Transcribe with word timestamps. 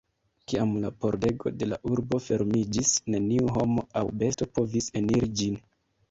Kiam 0.51 0.69
la 0.83 0.89
pordego 1.03 1.51
de 1.57 1.67
la 1.73 1.77
urbo 1.89 2.19
fermiĝis, 2.27 2.93
neniu 3.15 3.51
homo 3.57 3.83
aŭ 4.01 4.03
besto 4.23 4.49
povis 4.57 4.89
eniri 5.03 5.31
ĝin. 5.43 5.59